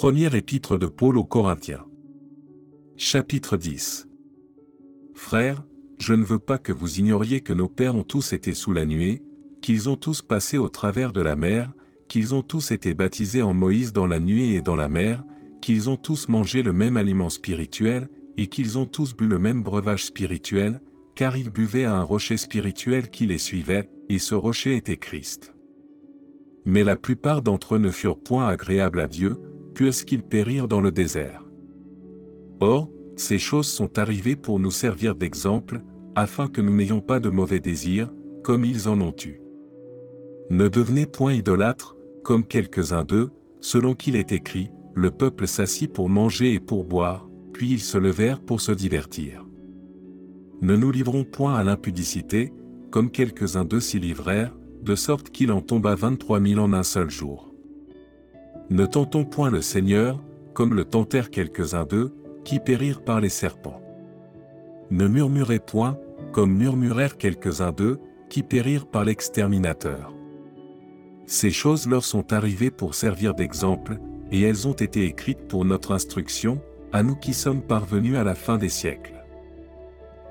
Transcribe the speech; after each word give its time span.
Première 0.00 0.34
épître 0.34 0.78
de 0.78 0.86
Paul 0.86 1.18
aux 1.18 1.24
Corinthiens. 1.24 1.84
Chapitre 2.96 3.58
10. 3.58 4.08
Frères, 5.12 5.62
je 5.98 6.14
ne 6.14 6.24
veux 6.24 6.38
pas 6.38 6.56
que 6.56 6.72
vous 6.72 7.00
ignoriez 7.00 7.42
que 7.42 7.52
nos 7.52 7.68
pères 7.68 7.94
ont 7.94 8.02
tous 8.02 8.32
été 8.32 8.54
sous 8.54 8.72
la 8.72 8.86
nuée, 8.86 9.22
qu'ils 9.60 9.90
ont 9.90 9.96
tous 9.96 10.22
passé 10.22 10.56
au 10.56 10.70
travers 10.70 11.12
de 11.12 11.20
la 11.20 11.36
mer, 11.36 11.74
qu'ils 12.08 12.34
ont 12.34 12.40
tous 12.40 12.70
été 12.70 12.94
baptisés 12.94 13.42
en 13.42 13.52
Moïse 13.52 13.92
dans 13.92 14.06
la 14.06 14.20
nuée 14.20 14.54
et 14.54 14.62
dans 14.62 14.74
la 14.74 14.88
mer, 14.88 15.22
qu'ils 15.60 15.90
ont 15.90 15.98
tous 15.98 16.30
mangé 16.30 16.62
le 16.62 16.72
même 16.72 16.96
aliment 16.96 17.28
spirituel, 17.28 18.08
et 18.38 18.46
qu'ils 18.46 18.78
ont 18.78 18.86
tous 18.86 19.14
bu 19.14 19.26
le 19.26 19.38
même 19.38 19.62
breuvage 19.62 20.06
spirituel, 20.06 20.80
car 21.14 21.36
ils 21.36 21.50
buvaient 21.50 21.84
à 21.84 21.94
un 21.94 22.04
rocher 22.04 22.38
spirituel 22.38 23.10
qui 23.10 23.26
les 23.26 23.36
suivait, 23.36 23.90
et 24.08 24.18
ce 24.18 24.34
rocher 24.34 24.76
était 24.76 24.96
Christ. 24.96 25.54
Mais 26.64 26.84
la 26.84 26.96
plupart 26.96 27.42
d'entre 27.42 27.74
eux 27.74 27.78
ne 27.78 27.90
furent 27.90 28.18
point 28.18 28.48
agréables 28.48 29.00
à 29.00 29.06
Dieu, 29.06 29.36
puisqu'ils 29.80 30.22
périrent 30.22 30.68
dans 30.68 30.82
le 30.82 30.92
désert? 30.92 31.42
Or, 32.60 32.90
ces 33.16 33.38
choses 33.38 33.66
sont 33.66 33.98
arrivées 33.98 34.36
pour 34.36 34.60
nous 34.60 34.70
servir 34.70 35.14
d'exemple, 35.14 35.80
afin 36.14 36.48
que 36.48 36.60
nous 36.60 36.76
n'ayons 36.76 37.00
pas 37.00 37.18
de 37.18 37.30
mauvais 37.30 37.60
désirs, 37.60 38.12
comme 38.44 38.66
ils 38.66 38.90
en 38.90 39.00
ont 39.00 39.14
eu. 39.24 39.40
Ne 40.50 40.68
devenez 40.68 41.06
point 41.06 41.32
idolâtres, 41.32 41.96
comme 42.22 42.44
quelques-uns 42.44 43.04
d'eux, 43.04 43.30
selon 43.62 43.94
qu'il 43.94 44.16
est 44.16 44.32
écrit, 44.32 44.70
le 44.94 45.10
peuple 45.10 45.46
s'assit 45.46 45.90
pour 45.90 46.10
manger 46.10 46.52
et 46.52 46.60
pour 46.60 46.84
boire, 46.84 47.26
puis 47.54 47.70
ils 47.70 47.80
se 47.80 47.96
levèrent 47.96 48.42
pour 48.42 48.60
se 48.60 48.72
divertir. 48.72 49.46
Ne 50.60 50.76
nous 50.76 50.90
livrons 50.90 51.24
point 51.24 51.54
à 51.54 51.64
l'impudicité, 51.64 52.52
comme 52.90 53.10
quelques-uns 53.10 53.64
d'eux 53.64 53.80
s'y 53.80 53.98
livrèrent, 53.98 54.54
de 54.82 54.94
sorte 54.94 55.30
qu'il 55.30 55.50
en 55.50 55.62
tomba 55.62 55.94
vingt-trois 55.94 56.38
mille 56.38 56.60
en 56.60 56.74
un 56.74 56.82
seul 56.82 57.08
jour. 57.08 57.49
Ne 58.70 58.86
tentons 58.86 59.24
point 59.24 59.50
le 59.50 59.62
Seigneur, 59.62 60.22
comme 60.54 60.74
le 60.74 60.84
tentèrent 60.84 61.30
quelques-uns 61.30 61.84
d'eux, 61.84 62.14
qui 62.44 62.60
périrent 62.60 63.02
par 63.02 63.20
les 63.20 63.28
serpents. 63.28 63.82
Ne 64.90 65.08
murmurez 65.08 65.58
point, 65.58 65.98
comme 66.32 66.56
murmurèrent 66.56 67.16
quelques-uns 67.16 67.72
d'eux, 67.72 67.98
qui 68.28 68.44
périrent 68.44 68.86
par 68.86 69.04
l'exterminateur. 69.04 70.14
Ces 71.26 71.50
choses 71.50 71.88
leur 71.88 72.04
sont 72.04 72.32
arrivées 72.32 72.70
pour 72.70 72.94
servir 72.94 73.34
d'exemple, 73.34 73.98
et 74.30 74.42
elles 74.42 74.68
ont 74.68 74.72
été 74.72 75.04
écrites 75.04 75.48
pour 75.48 75.64
notre 75.64 75.90
instruction, 75.92 76.60
à 76.92 77.02
nous 77.02 77.16
qui 77.16 77.34
sommes 77.34 77.62
parvenus 77.62 78.16
à 78.16 78.22
la 78.22 78.36
fin 78.36 78.56
des 78.56 78.68
siècles. 78.68 79.24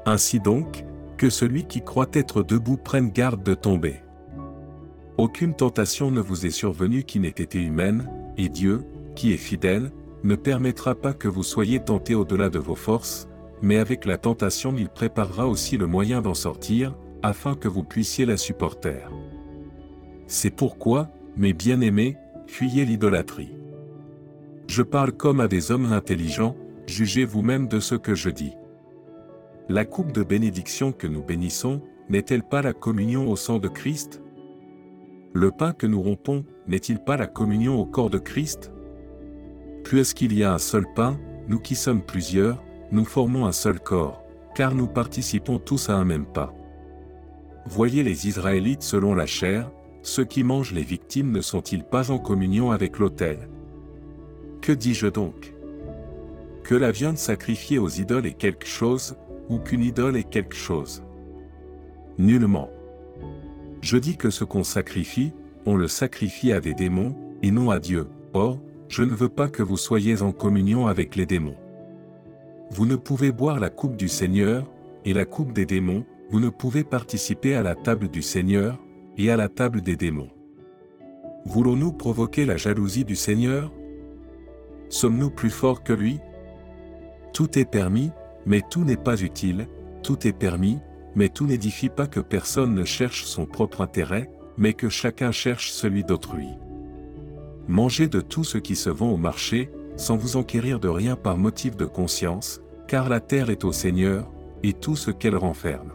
Ainsi 0.06 0.40
donc, 0.40 0.86
que 1.17 1.30
celui 1.30 1.66
qui 1.66 1.82
croit 1.82 2.10
être 2.14 2.42
debout 2.42 2.78
prenne 2.78 3.10
garde 3.10 3.44
de 3.44 3.54
tomber. 3.54 3.95
Aucune 5.17 5.54
tentation 5.54 6.12
ne 6.12 6.22
vous 6.22 6.45
est 6.45 6.52
survenue 6.52 7.04
qui 7.04 7.20
n'ait 7.20 7.28
été 7.28 7.62
humaine, 7.62 8.10
et 8.40 8.48
Dieu, 8.48 8.86
qui 9.16 9.34
est 9.34 9.38
fidèle, 9.38 9.92
ne 10.23 10.36
permettra 10.36 10.95
pas 10.95 11.14
que 11.14 11.28
vous 11.28 11.44
soyez 11.44 11.80
tentés 11.82 12.16
au-delà 12.16 12.50
de 12.50 12.58
vos 12.58 12.76
forces, 12.76 13.28
mais 13.62 13.78
avec 13.78 14.06
la 14.06 14.18
tentation 14.18 14.73
il 14.78 14.88
préparera 14.88 15.45
aussi 15.45 15.78
le 15.78 15.88
moyen 15.88 16.22
d'en 16.22 16.34
sortir, 16.34 16.95
afin 17.22 17.56
que 17.56 17.67
vous 17.67 17.84
puissiez 17.84 18.26
la 18.26 18.38
supporter. 18.38 19.12
C'est 20.28 20.56
pourquoi, 20.56 21.10
mes 21.36 21.52
bien-aimés, 21.52 22.16
fuyez 22.48 22.86
l'idolâtrie. 22.86 23.58
Je 24.67 24.84
parle 24.84 25.12
comme 25.12 25.42
à 25.42 25.50
des 25.50 25.72
hommes 25.72 25.92
intelligents, 25.92 26.56
jugez 26.88 27.26
vous-même 27.26 27.67
de 27.67 27.82
ce 27.82 27.95
que 27.95 28.16
je 28.16 28.30
dis. 28.30 28.54
La 29.67 29.84
coupe 29.84 30.14
de 30.14 30.23
bénédiction 30.23 30.94
que 30.94 31.08
nous 31.08 31.23
bénissons, 31.23 31.82
n'est-elle 32.08 32.44
pas 32.44 32.62
la 32.62 32.73
communion 32.73 33.30
au 33.30 33.36
sang 33.36 33.60
de 33.60 33.67
Christ? 33.67 34.22
Le 35.34 35.52
pain 35.52 35.74
que 35.74 35.86
nous 35.86 36.02
rompons, 36.02 36.44
n'est-il 36.68 36.98
pas 37.00 37.16
la 37.16 37.28
communion 37.28 37.80
au 37.80 37.86
corps 37.86 38.10
de 38.10 38.18
Christ? 38.18 38.72
Puisqu'il 39.84 40.34
y 40.34 40.44
a 40.44 40.54
un 40.54 40.58
seul 40.58 40.86
pain, 40.96 41.20
nous 41.48 41.60
qui 41.60 41.76
sommes 41.76 42.02
plusieurs, 42.02 42.64
nous 42.92 43.06
formons 43.06 43.46
un 43.46 43.52
seul 43.52 43.80
corps, 43.80 44.24
car 44.56 44.74
nous 44.74 44.88
participons 44.88 45.60
tous 45.60 45.90
à 45.90 45.94
un 45.94 46.04
même 46.04 46.26
pain. 46.26 46.52
Voyez 47.68 48.02
les 48.02 48.28
Israélites 48.28 48.82
selon 48.82 49.14
la 49.14 49.28
chair, 49.28 49.70
ceux 50.02 50.26
qui 50.26 50.44
mangent 50.44 50.73
les 50.73 50.82
victimes 50.82 51.32
ne 51.32 51.42
sont-ils 51.42 51.84
pas 51.84 52.10
en 52.10 52.18
communion 52.18 52.72
avec 52.72 52.98
l'autel? 52.98 53.50
Que 54.62 54.72
dis-je 54.72 55.08
donc? 55.08 55.54
Que 56.64 56.73
la 56.73 56.92
viande 56.92 57.18
sacrifiée 57.18 57.78
aux 57.78 57.89
idoles 57.89 58.26
est 58.26 58.38
quelque 58.38 58.66
chose, 58.66 59.16
ou 59.48 59.60
qu'une 59.60 59.84
idole 59.84 60.18
est 60.18 60.30
quelque 60.30 60.56
chose? 60.56 61.04
Nullement. 62.18 62.70
Je 63.82 63.98
dis 63.98 64.17
que 64.17 64.30
ce 64.30 64.44
qu'on 64.44 64.64
sacrifie, 64.64 65.32
on 65.66 65.76
le 65.76 65.88
sacrifie 65.88 66.52
à 66.52 66.60
des 66.60 66.73
démons, 66.73 67.16
et 67.42 67.52
non 67.52 67.70
à 67.70 67.80
Dieu. 67.80 68.08
Or, 68.34 68.60
je 68.88 69.04
ne 69.04 69.14
veux 69.14 69.30
pas 69.30 69.48
que 69.48 69.64
vous 69.64 69.78
soyez 69.78 70.22
en 70.22 70.32
communion 70.32 70.88
avec 70.88 71.16
les 71.16 71.26
démons. 71.26 71.56
Vous 72.72 72.86
ne 72.86 72.95
pouvez 72.95 73.32
boire 73.32 73.60
la 73.60 73.70
coupe 73.70 73.95
du 73.95 74.08
Seigneur, 74.08 74.66
et 75.06 75.14
la 75.14 75.26
coupe 75.26 75.54
des 75.54 75.66
démons, 75.66 76.06
vous 76.30 76.39
ne 76.39 76.50
pouvez 76.50 76.84
participer 76.84 77.56
à 77.56 77.64
la 77.64 77.76
table 77.76 78.10
du 78.10 78.22
Seigneur, 78.22 78.78
et 79.18 79.32
à 79.32 79.38
la 79.38 79.50
table 79.50 79.82
des 79.82 79.95
démons. 79.95 80.30
Voulons-nous 81.45 81.94
provoquer 81.94 82.45
la 82.45 82.58
jalousie 82.58 83.06
du 83.06 83.16
Seigneur? 83.16 83.72
Sommes-nous 84.89 85.30
plus 85.30 85.50
forts 85.50 85.84
que 85.84 85.94
lui? 85.94 86.20
Tout 87.34 87.58
est 87.58 87.70
permis, 87.70 88.12
mais 88.45 88.62
tout 88.70 88.84
n'est 88.84 88.98
pas 88.98 89.22
utile, 89.22 89.68
tout 90.04 90.28
est 90.28 90.34
permis, 90.34 90.80
mais 91.15 91.30
tout 91.30 91.45
n'édifie 91.45 91.89
pas 91.89 92.08
que 92.08 92.20
personne 92.20 92.73
ne 92.73 92.86
cherche 92.86 93.25
son 93.25 93.45
propre 93.45 93.81
intérêt, 93.81 94.30
mais 94.58 94.73
que 94.73 94.89
chacun 94.89 95.31
cherche 95.31 95.71
celui 95.71 96.03
d'autrui. 96.03 96.49
Mangez 97.67 98.08
de 98.08 98.21
tout 98.21 98.43
ce 98.43 98.58
qui 98.58 98.75
se 98.75 98.89
vend 98.89 99.11
au 99.11 99.17
marché, 99.17 99.70
sans 99.95 100.17
vous 100.17 100.37
enquérir 100.37 100.80
de 100.80 100.87
rien 100.87 101.15
par 101.15 101.37
motif 101.37 101.75
de 101.75 101.86
conscience, 101.86 102.61
car 102.87 103.09
la 103.09 103.20
terre 103.20 103.49
est 103.49 103.64
au 103.64 103.71
Seigneur, 103.71 104.31
et 104.64 104.73
tout 104.73 104.95
ce 104.95 105.11
qu'elle 105.11 105.36
renferme. 105.36 105.92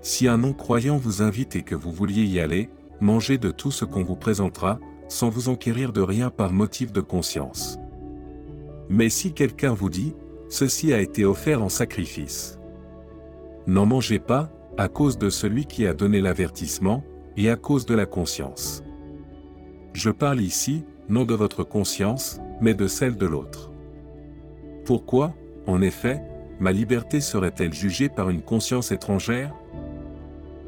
Si 0.00 0.26
un 0.26 0.38
non-croyant 0.38 0.96
vous 0.96 1.22
invite 1.22 1.56
et 1.56 1.62
que 1.62 1.74
vous 1.74 1.92
vouliez 1.92 2.24
y 2.24 2.40
aller, 2.40 2.70
mangez 3.00 3.38
de 3.38 3.50
tout 3.50 3.70
ce 3.70 3.84
qu'on 3.84 4.02
vous 4.02 4.16
présentera, 4.16 4.78
sans 5.08 5.28
vous 5.28 5.48
enquérir 5.48 5.92
de 5.92 6.00
rien 6.00 6.30
par 6.30 6.52
motif 6.52 6.92
de 6.92 7.00
conscience. 7.00 7.78
Mais 8.88 9.08
si 9.08 9.32
quelqu'un 9.32 9.74
vous 9.74 9.90
dit, 9.90 10.14
ceci 10.48 10.92
a 10.92 11.00
été 11.00 11.24
offert 11.24 11.62
en 11.62 11.68
sacrifice. 11.68 12.58
N'en 13.66 13.86
mangez 13.86 14.18
pas, 14.18 14.50
à 14.76 14.88
cause 14.88 15.18
de 15.18 15.30
celui 15.30 15.66
qui 15.66 15.86
a 15.86 15.94
donné 15.94 16.20
l'avertissement, 16.20 17.04
et 17.36 17.50
à 17.50 17.56
cause 17.56 17.86
de 17.86 17.94
la 17.94 18.06
conscience. 18.06 18.82
Je 19.92 20.10
parle 20.10 20.40
ici, 20.40 20.84
non 21.08 21.24
de 21.24 21.34
votre 21.34 21.64
conscience, 21.64 22.40
mais 22.60 22.74
de 22.74 22.86
celle 22.86 23.16
de 23.16 23.26
l'autre. 23.26 23.70
Pourquoi, 24.84 25.34
en 25.66 25.80
effet, 25.80 26.22
ma 26.60 26.72
liberté 26.72 27.20
serait-elle 27.20 27.72
jugée 27.72 28.08
par 28.08 28.30
une 28.30 28.42
conscience 28.42 28.92
étrangère? 28.92 29.54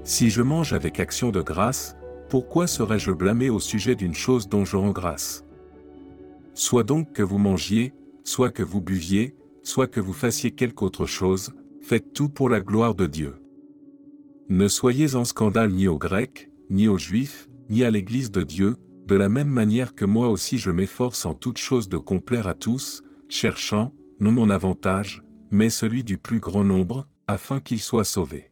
Si 0.05 0.31
je 0.31 0.43
mange 0.43 0.73
avec 0.73 1.01
action 1.01 1.31
de 1.31 1.41
grâce, 1.41 1.97
pourquoi 2.29 2.67
serais-je 2.67 3.11
blâmé 3.11 3.51
au 3.51 3.61
sujet 3.61 3.95
d'une 3.95 4.15
chose 4.15 4.49
dont 4.49 4.65
je 4.65 4.77
rends 4.77 4.91
grâce? 4.91 5.45
Soit 6.55 6.85
donc 6.85 7.13
que 7.13 7.23
vous 7.23 7.39
mangiez, 7.39 7.93
soit 8.23 8.51
que 8.51 8.63
vous 8.63 8.81
buviez, 8.81 9.35
soit 9.63 9.87
que 9.87 10.01
vous 10.01 10.13
fassiez 10.13 10.51
quelque 10.51 10.83
autre 10.83 11.07
chose, 11.07 11.55
faites 11.85 12.15
tout 12.15 12.31
pour 12.31 12.49
la 12.49 12.61
gloire 12.61 12.95
de 12.95 13.05
Dieu. 13.05 13.35
Ne 14.49 14.69
soyez 14.69 15.17
en 15.17 15.27
scandale 15.27 15.71
ni 15.71 15.87
aux 15.87 15.99
Grecs, 15.99 16.51
ni 16.71 16.89
aux 16.89 16.97
Juifs, 16.97 17.51
ni 17.69 17.85
à 17.85 17.91
l'Église 17.91 18.31
de 18.31 18.43
Dieu, 18.43 18.77
de 19.07 19.15
la 19.15 19.29
même 19.29 19.51
manière 19.51 19.95
que 19.95 20.07
moi 20.07 20.29
aussi 20.29 20.57
je 20.57 20.71
m'efforce 20.71 21.27
en 21.27 21.35
toute 21.35 21.59
chose 21.59 21.91
de 21.91 21.99
complaire 21.99 22.49
à 22.49 22.55
tous, 22.55 23.03
cherchant, 23.29 23.93
non 24.19 24.33
mon 24.33 24.49
avantage, 24.49 25.23
mais 25.51 25.69
celui 25.69 26.05
du 26.05 26.17
plus 26.17 26.41
grand 26.41 26.65
nombre, 26.65 27.07
afin 27.27 27.61
qu'ils 27.61 27.81
soient 27.81 28.05
sauvés. 28.05 28.51